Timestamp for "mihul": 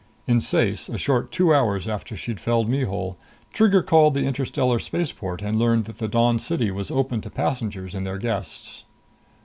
2.67-3.19